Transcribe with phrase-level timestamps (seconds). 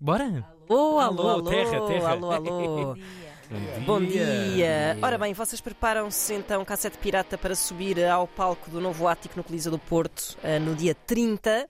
[0.00, 0.46] Bora?
[0.68, 2.10] Alô, alô, Alô, alô, terra, terra.
[2.10, 2.96] alô, alô.
[3.84, 4.96] Bom dia.
[5.02, 9.44] Ora bem, vocês preparam-se então, Cassete Pirata, para subir ao palco do novo Ático no
[9.44, 11.68] Coliseu do Porto eh, no dia 30.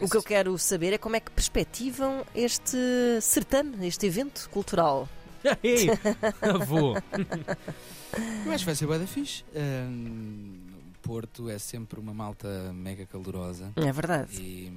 [0.00, 2.76] O que eu quero saber é como é que perspectivam este
[3.20, 5.06] certame, este evento cultural.
[5.62, 5.88] Ei,
[6.66, 6.96] Vou.
[8.44, 9.44] Eu acho que vai ser da fixe.
[9.54, 10.56] Ahm,
[11.02, 14.40] Porto é sempre uma malta mega calorosa É verdade.
[14.40, 14.72] e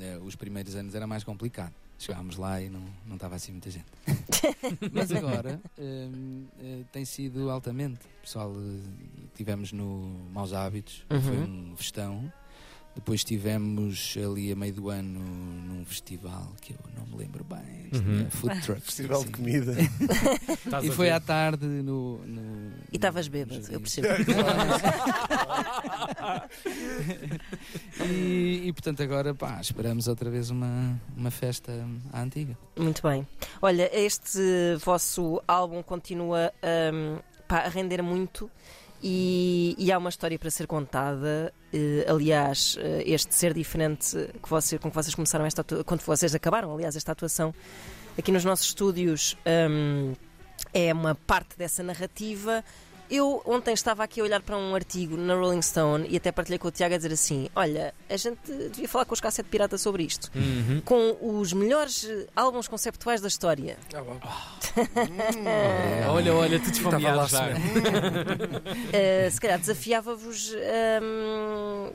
[0.00, 1.72] eh, os primeiros anos era mais complicado.
[1.98, 3.86] Chegámos lá e não, não estava assim muita gente.
[4.92, 7.98] Mas agora hum, eh, tem sido altamente.
[8.22, 11.20] Pessoal, eh, tivemos no Maus Hábitos, Uhum.
[11.20, 12.32] foi um festão.
[12.98, 17.90] Depois tivemos ali a meio do ano num festival que eu não me lembro bem.
[17.94, 18.26] Uhum.
[18.26, 18.80] é Food Truck.
[18.80, 19.32] Festival de sim.
[19.32, 19.76] comida.
[20.82, 22.18] E foi à tarde no.
[22.26, 24.08] no E estavas bêbado, eu percebo.
[28.04, 31.72] e, e, portanto agora pá, esperamos outra vez uma, uma festa
[32.12, 32.58] à antiga.
[32.76, 33.26] Muito bem.
[33.62, 34.40] Olha, este
[34.84, 36.52] vosso álbum continua
[36.92, 38.50] hum, pá, a render muito
[39.02, 41.52] e, e há uma história para ser contada.
[41.72, 46.34] Eh, aliás, eh, este ser diferente que você, com que vocês começaram esta quando vocês
[46.34, 47.54] acabaram, aliás, esta atuação
[48.18, 49.36] aqui nos nossos estúdios
[49.70, 50.14] hum,
[50.72, 52.64] é uma parte dessa narrativa.
[53.10, 56.58] Eu ontem estava aqui a olhar para um artigo na Rolling Stone e até partilhei
[56.58, 59.78] com o Tiago a dizer assim: Olha, a gente devia falar com os Cassete Pirata
[59.78, 60.82] sobre isto Uhum.
[60.84, 63.78] com os melhores eh, álbuns conceptuais da história.
[63.94, 64.20] Ah, bom.
[66.10, 67.48] Olha, olha, tu desfamiado já.
[68.92, 70.52] Eh, se calhar desafiava-vos.
[70.54, 71.90] ehm,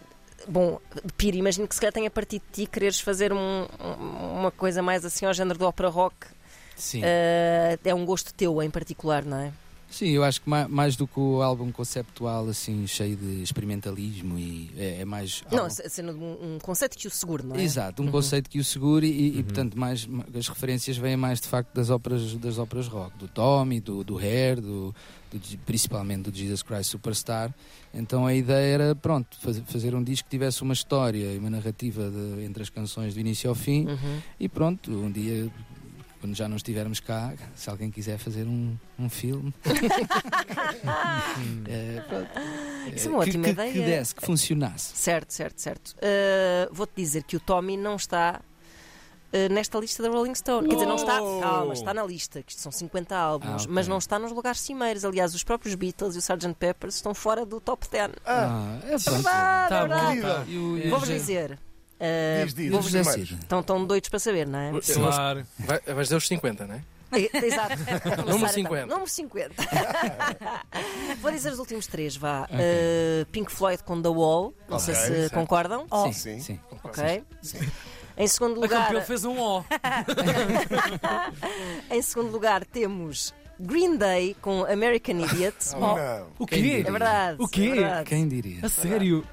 [0.47, 0.79] bom,
[1.15, 4.81] Piro, imagino que se calhar tenha partido de ti quereres fazer um- um- uma coisa
[4.81, 6.15] mais assim ao género do ópera rock.
[6.75, 7.01] Sim.
[7.03, 9.51] Eh, é um gosto teu em particular, não é?
[9.93, 14.39] Sim, eu acho que ma- mais, do que o álbum conceptual, assim, cheio de experimentalismo
[14.39, 15.43] e é, é mais.
[15.51, 17.61] Não, álbum- se- sendo um, um conceito que o segure, não é?
[17.63, 18.11] Exato, um Uhum.
[18.11, 19.43] conceito que o segure e, e, Uhum.
[19.43, 23.27] portanto mais, ma- as referências vêm mais de facto das óperas, das óperas rock, do
[23.27, 24.95] Tommy, do, do Hair, do,
[25.31, 27.53] do principalmente do Jesus Christ Superstar.
[27.93, 31.51] Então a ideia era, pronto, faz- fazer um disco que tivesse uma história e uma
[31.51, 34.19] narrativa de- entre as canções do início ao fim Uhum.
[34.39, 35.51] e pronto, um dia
[36.23, 39.53] quando já não estivermos cá, se alguém quiser fazer um, um filme,
[41.67, 42.29] é, pronto,
[42.95, 43.73] Isso é uma que, ótima que- ideia.
[43.73, 44.95] que desse, que funcionasse.
[44.95, 45.95] Certo, certo, certo.
[46.01, 48.39] Eh, Vou-te dizer que o Tommy não está
[49.33, 50.67] eh, nesta lista da Rolling Stone.
[50.69, 51.21] Quer dizer, não está.
[51.21, 51.41] Oh!
[51.41, 53.67] Calma, está na lista, que isto são 50 álbuns, Ah, ok.
[53.69, 55.03] mas não está nos lugares cimeiros.
[55.03, 56.53] Aliás, os próprios Beatles e o Sgt.
[56.57, 58.11] Peppers estão fora do top 10.
[58.25, 59.11] Ah, Ah, é pronto.
[59.11, 60.21] verdade, Tá é verdade.
[60.21, 60.89] tá.
[60.89, 61.59] Vou-vos dizer.
[62.05, 63.29] Eh, diz, diz, José primeiros.
[63.29, 63.39] Cid?
[63.41, 64.71] Estão tão doidos para saber, não é?
[64.93, 65.45] Claro.
[65.59, 66.81] Vai, vais dizer os 50, não é?
[67.45, 67.75] Exato.
[68.25, 68.75] Vou começar, 50.
[68.75, 68.87] Então.
[68.87, 69.53] Número 50.
[71.21, 72.43] Vou dizer os últimos três, vá.
[72.43, 72.57] Ok.
[72.59, 74.53] Eh, Pink Floyd com The Wall.
[74.67, 75.33] Não sei Ok, se certo.
[75.33, 75.85] concordam.
[75.91, 76.39] Oh, sim, sim.
[76.39, 76.59] sim.
[76.83, 77.23] Ok.
[78.17, 79.63] Em segundo A lugar, Campbell fez um O.
[81.89, 85.55] em segundo lugar temos Green Day com American Idiot.
[85.75, 85.95] Oh,
[86.39, 86.43] Oh.
[86.43, 86.83] O quê?
[86.85, 87.37] É verdade.
[87.41, 87.69] O quê?
[87.69, 88.09] é verdade.
[88.09, 88.59] Quem diria?
[88.65, 89.23] A sério?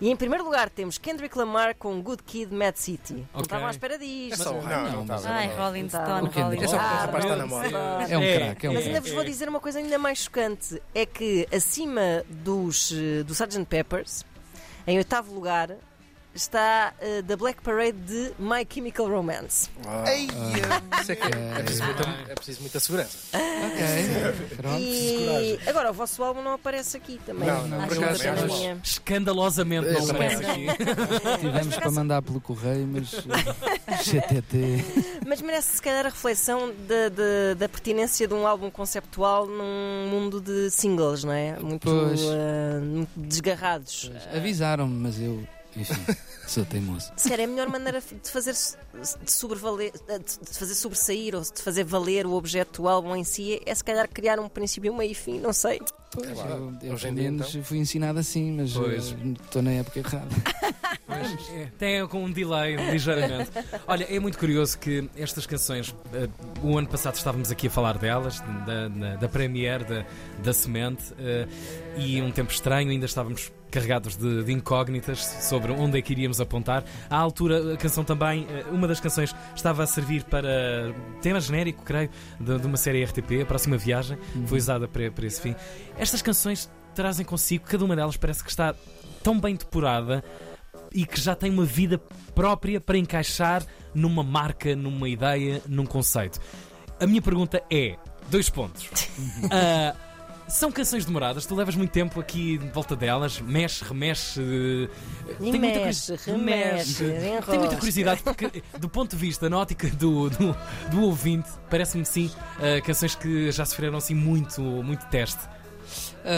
[0.00, 3.14] E em primeiro lugar temos Kendrick Lamar com Good Kid, Mad City.
[3.14, 3.42] Não Ok.
[3.42, 4.42] estavam à espera disto.
[4.44, 5.28] Só Não, não Não, estava.
[5.34, 5.56] Ai, não.
[5.56, 6.28] Rolling Stone.
[6.28, 6.82] Rolling é Stone.
[6.82, 7.68] rapaz está na meu moda.
[7.98, 8.10] Deus.
[8.10, 10.18] É um É, craque, é um Mas ainda vos vou dizer uma coisa ainda mais
[10.18, 13.64] chocante: é que acima dos, eh, do Sgt.
[13.64, 14.24] Peppers,
[14.86, 15.70] em oitavo lugar,
[16.34, 19.68] está eh, The Black Parade de My Chemical Romance.
[19.86, 20.04] Ah,
[21.00, 23.18] isso é, que é, é preciso muita, é preciso muita segurança.
[23.34, 24.78] Ok, pronto.
[24.80, 27.48] E agora o vosso álbum não aparece aqui também.
[27.48, 28.76] Não, não, por acaso, é.
[28.82, 30.66] Escandalosamente não aparece aqui.
[31.40, 34.84] Tivemos para mandar pelo correio, mas eh, GTT.
[35.26, 40.08] Mas merece se calhar a reflexão da, da, da pertinência de um álbum conceptual num
[40.08, 41.58] mundo de singles, não é?
[41.58, 44.10] Muito, eh, muito desgarrados.
[44.34, 45.42] Avisaram-me, mas eu,
[45.80, 46.14] enfim,
[46.46, 47.12] sou teimoso.
[47.16, 51.62] Se calhar é a melhor maneira de fazer, de, sobrevaler, de fazer sobressair ou de
[51.62, 55.12] fazer valer o objeto do álbum em si é se calhar criar um princípio, meio
[55.12, 55.80] e fim, não sei.
[56.10, 57.62] Pois, eu, eu Hoje pelo em dia, menos então?
[57.64, 60.26] fui ensinado assim, mas eh, estou na época errada.
[61.10, 63.50] É, Tem com um delay, ligeiramente.
[63.86, 66.28] Olha, é muito curioso que estas canções, eh,
[66.62, 70.04] o ano passado estávamos aqui a falar delas, da, da, da premiere da,
[70.42, 71.48] da Semente, eh,
[71.96, 76.40] e um tempo estranho, ainda estávamos carregados de, de incógnitas sobre onde é que iríamos
[76.40, 76.84] apontar.
[77.10, 82.08] À altura, a canção também, uma das canções estava a servir para tema genérico, creio,
[82.40, 84.16] de, de uma série RTP, a próxima viagem,
[84.46, 85.54] foi usada para, para esse fim.
[85.98, 88.74] Estas canções trazem consigo, cada uma delas parece que está
[89.22, 90.22] tão bem depurada
[90.92, 91.98] e que já tem uma vida
[92.34, 93.64] própria para encaixar
[93.94, 96.40] numa marca, numa ideia, num conceito.
[97.00, 97.96] A minha pergunta é:
[98.30, 98.88] dois pontos.
[99.50, 99.94] Ah,
[100.48, 104.40] São canções demoradas, tu levas muito tempo aqui de volta delas, mexe, remexe.
[104.40, 107.04] eh, muita mexe, curiosi- remexe,
[107.50, 110.56] Tenho muita curiosidade, porque do ponto de vista, na ótica do, do,
[110.90, 112.30] do ouvinte, parece-me sim
[112.60, 115.40] eh, canções que já sofreram assim muito, muito teste.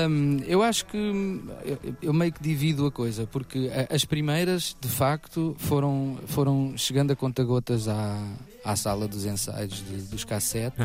[0.09, 4.89] Hum, eu acho que eu, eu meio que divido a coisa, porque as primeiras, de
[4.89, 8.23] facto, foram, foram chegando a conta-gotas à,
[8.65, 10.79] à sala dos ensaios de- dos cassetes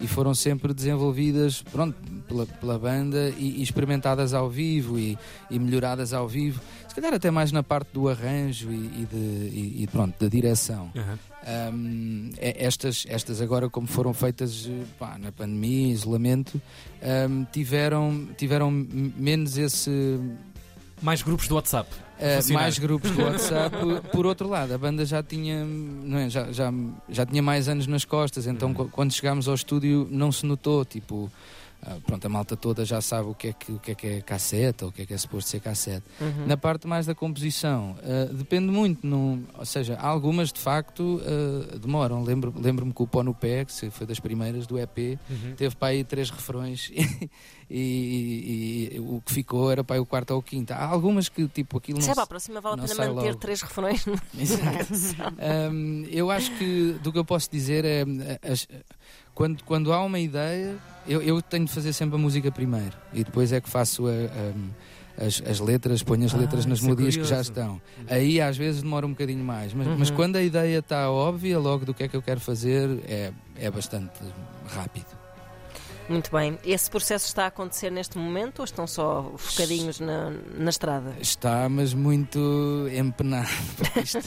[0.00, 1.96] e foram sempre desenvolvidas pronto,
[2.26, 5.18] pela, pela banda e, e experimentadas ao vivo e,
[5.50, 6.60] e melhoradas ao vivo.
[6.88, 9.06] Se calhar até mais na parte do arranjo e, e
[9.80, 10.90] de, pronto, da direção.
[11.46, 16.60] Um, é- estas, estas agora, como foram feitas eh, pá, na pandemia, isolamento,
[17.30, 20.18] um, tiveram, tiveram menos esse.
[21.00, 21.88] Mais grupos do WhatsApp.
[22.36, 22.62] Funcionar.
[22.62, 23.76] mais grupos do WhatsApp.
[24.10, 26.72] Por outro lado, a banda já tinha, não é, já, já,
[27.08, 28.74] já tinha mais anos nas costas, então Uhum.
[28.74, 30.84] qu- quando chegámos ao estúdio não se notou.
[30.84, 31.30] Tipo,
[31.82, 34.06] ah, pronto, a malta toda já sabe o que é que, o que, é, que
[34.06, 36.04] é cassete ou o que é que é suposto ser cassete.
[36.20, 36.46] Uhum.
[36.46, 39.06] Na parte mais da composição, uh, depende muito.
[39.06, 42.22] Não, ou seja, algumas de facto uh, demoram.
[42.22, 45.18] Lembro- Lembro-me que o Pó no Pé, que se- foi das primeiras do EP,
[45.56, 46.90] teve para aí três refrões
[47.70, 50.72] e, e- e o que ficou era para aí o quarto ou o quinto.
[50.72, 53.06] Há algumas que tipo aquilo Se não é para a se- próxima, vale a pena
[53.06, 53.34] manter logo.
[53.38, 54.04] três refrões.
[54.38, 54.92] Exato.
[55.72, 58.04] Um, eu acho que do que eu posso dizer é
[58.42, 58.66] as-
[59.36, 60.74] quando, quando há uma ideia,
[61.06, 64.10] eu, eu tenho de fazer sempre a música primeiro e depois é que faço a-
[64.10, 67.80] a- as, as letras, ponho as Ah, letras nas isso é melodias que já estão.
[68.08, 70.16] Aí às vezes demora um bocadinho mais, mas, mas Uhum.
[70.16, 73.70] quando a ideia está óbvia, logo do que é que eu quero fazer, é, é
[73.70, 74.12] bastante
[74.66, 75.06] rápido.
[76.08, 76.56] Muito bem.
[76.64, 81.14] Esse processo está a acontecer neste momento ou estão só focadinhos na, na estrada?
[81.20, 82.38] Está, mas muito
[82.96, 83.48] empenado.
[84.04, 84.18] Isto,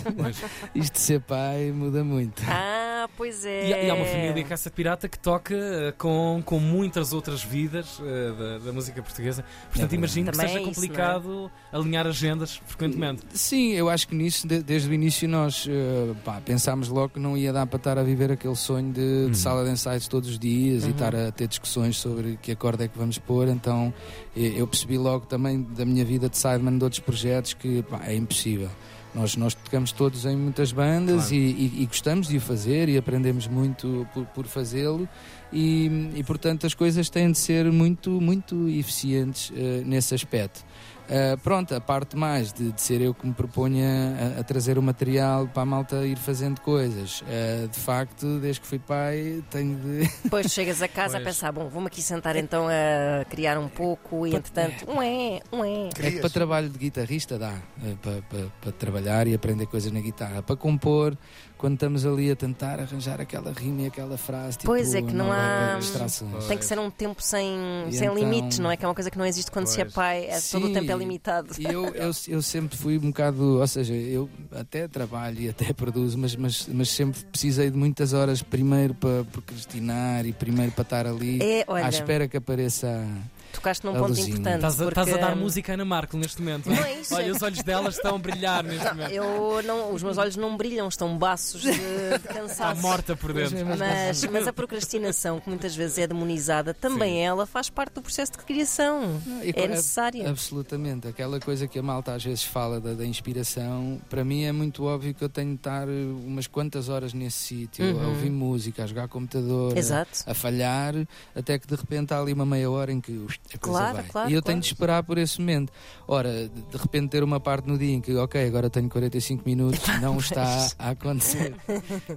[0.75, 2.41] isto de ser pai muda muito.
[2.45, 2.88] Ah,
[3.19, 3.67] pois é.
[3.69, 7.43] E, há- e há uma família Caça Pirata que toca eh, com, com muitas outras
[7.43, 9.45] vidas eh, da, da música portuguesa.
[9.69, 13.21] Portanto, É imagino que Também seja é isso, complicado alinhar agendas frequentemente.
[13.33, 17.19] Sim, eu acho que nisso, de- desde o início, nós eh, pá, pensámos logo que
[17.19, 19.33] não ia dar para estar a viver aquele sonho de, de Uhum.
[19.33, 20.89] sala de ensaios todos os dias Uhum.
[20.89, 23.47] e estar a ter discussões sobre que acorde é que vamos pôr.
[23.49, 23.93] Então
[24.35, 28.15] eu percebi logo também da minha vida de sideman de outros projetos que pá, é
[28.15, 28.69] impossível.
[29.13, 31.35] Nós, nós tocamos todos em muitas bandas Claro.
[31.35, 31.37] e,
[31.79, 35.09] e- e gostamos de o fazer e aprendemos muito por, por fazê-lo
[35.51, 40.63] e, e, portanto as coisas têm de ser muito, muito eficientes eh, nesse aspecto.
[41.09, 44.77] Uh, pronto, a parte mais de, de ser eu que me proponha a, a trazer
[44.77, 47.21] o material para a malta ir fazendo coisas.
[47.21, 50.07] Uh, de facto, desde que fui pai, tenho de.
[50.23, 51.35] Depois chegas a casa a Pois.
[51.35, 55.65] pensar, bom, vou-me aqui sentar então a criar um pouco e entretanto, um é, um
[55.65, 55.89] é.
[55.99, 59.91] É que para trabalho de guitarrista dá, uh, para, para, para trabalhar e aprender coisas
[59.91, 60.43] na guitarra.
[60.43, 61.17] Para compor,
[61.57, 65.11] quando estamos ali a tentar arranjar aquela rima e aquela frase, tipo, Pois é que
[65.13, 66.45] não vai há- distrações.
[66.45, 67.57] Tem que ser um tempo sem,
[67.87, 68.77] E sem então- limites, não é?
[68.77, 69.93] Que é uma coisa que não existe quando se é Pois.
[69.95, 71.49] pai, é, todo o Sim, tempo é limitado.
[71.57, 75.73] E eu, eu, eu sempre fui um bocado, ou seja, eu até trabalho e até
[75.73, 80.81] produzo, mas, mas, mas sempre precisei de muitas horas primeiro para procrastinar e primeiro para
[80.83, 83.07] estar ali É, olha, à espera que apareça.
[83.49, 84.27] A- tocaste num a ponto luzinha.
[84.29, 84.55] importante.
[84.55, 86.69] Estás a, porque, estás a dar música a Ana Marco neste momento.
[86.69, 87.15] Não é isso.
[87.15, 89.11] Olha, os olhos dela estão a brilhar neste momento.
[89.11, 92.81] Eu não, os meus olhos não brilham, estão baços de, de Está cansaço.
[92.81, 93.57] morta por dentro.
[93.57, 97.19] É, Mas, mas a procrastinação, que muitas vezes é demonizada, também Sim.
[97.21, 99.21] ela faz parte do processo de criação.
[99.43, 100.29] E É co- necessária.
[100.29, 101.07] Absolutamente.
[101.07, 104.83] Aquela coisa que a malta às vezes fala da, da inspiração, para mim é muito
[104.83, 105.91] óbvio que eu tenho de estar eh,
[106.25, 108.09] umas quantas horas nesse sítio, a Uhum.
[108.09, 110.23] ouvir música, a jogar computador, a- Exato.
[110.25, 110.93] a falhar,
[111.35, 113.95] até que de repente há ali uma meia hora em que ust, a coisa Claro,
[113.97, 114.05] vai.
[114.05, 114.45] claro, e eu claro.
[114.45, 115.73] tenho de esperar por esse momento.
[116.07, 119.43] Ora, de de repente ter uma parte no dia em que, ok, agora tenho 45
[119.45, 121.55] minutos, não está a acontecer.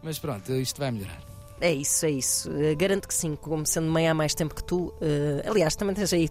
[0.03, 1.32] Mas pronto, isto vai melhorar.
[1.65, 2.51] É isso, é isso.
[2.59, 4.93] Eh, Garanto que sim, como sendo mãe há mais tempo que tu.
[5.01, 6.29] eh, aliás, também tens aí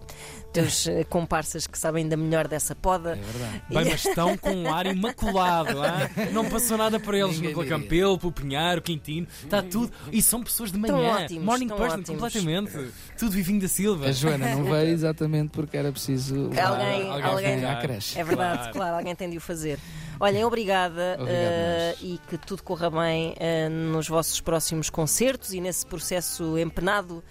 [0.52, 3.14] teus eh, comparsas que sabem ainda melhor dessa É poda.
[3.16, 3.62] verdade.
[3.70, 5.82] Bem, mas estão com um ar imaculado.
[5.82, 6.10] ah?
[6.32, 7.78] Não passou nada para eles Ninguém pela diria.
[7.78, 9.26] Campelo, pelo Pinheiro, Quintino.
[9.42, 9.90] Está tudo.
[10.12, 11.14] E são pessoas de Estão manhã.
[11.24, 12.20] ótimos, Morning estão person, ótimos.
[12.20, 12.92] completamente.
[13.18, 14.06] Tudo Vivinho da Silva.
[14.08, 18.18] A Joana não veio exatamente porque era preciso levar Alguém- alguém- à creche.
[18.18, 18.72] É verdade, Claro.
[18.74, 19.78] claro, alguém tem de o fazer.
[20.24, 21.42] Olhem, obrigada Obrigado,
[21.90, 21.98] nós.
[22.00, 27.24] e que tudo corra bem eh, nos vossos próximos concertos e nesse processo empenado,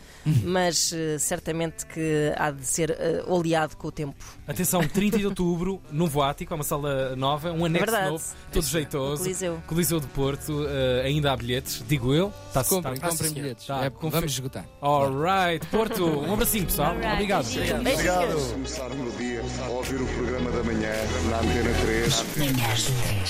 [0.44, 4.16] mas eh, certamente que há de ser oleado com o tempo.
[4.46, 8.12] Atenção, 30 de outubro, Novo Ático, é uma sala nova, um anexo verdade.
[8.12, 9.24] novo, todo No jeitoso.
[9.24, 9.64] Coliseu.
[9.68, 10.66] Coliseu de Porto,
[11.06, 12.34] ainda há bilhetes, digo eu.
[12.54, 13.68] Tá, Comprem, tá- comprem bilhetes.
[13.68, 14.66] Tá, É, confe- vamos esgotar.
[14.82, 16.94] Alright, Porto, um abracinho pessoal.
[17.14, 17.46] Obrigado.
[17.46, 18.52] Beijinhos.
[18.52, 20.92] Começar o meu dia a ouvir o programa da manhã
[21.30, 22.81] na Antena 3.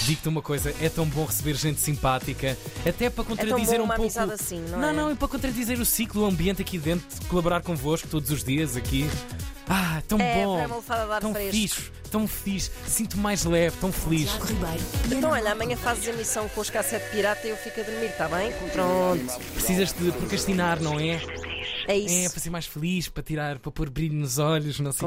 [0.06, 3.82] Digo-te uma coisa, é tão bom receber gente simpática, até para É tão contradizer bom
[3.82, 4.20] um uma pouco.
[4.32, 4.94] assim, não, Não, é?
[4.94, 8.44] não, e para contradizer o ciclo, o ambiente aqui dentro, de colaborar convosco todos os
[8.44, 9.10] dias aqui.
[9.68, 10.60] Ah, tão É, bom!
[10.60, 10.68] é
[11.22, 11.52] Tão fresco.
[11.52, 14.30] fixe, tão fixe, sinto mais leve, tão feliz.
[15.10, 18.28] Então, olha, amanhã fazes emissão com os cassete pirata e eu fico a dormir, está
[18.28, 18.52] bem?
[18.74, 21.22] Pronto, Precisas de procrastinar, não é?
[21.88, 22.32] é É isso.
[22.32, 25.00] para ser mais feliz, para tirar, para pôr brilho nos olhos, não sei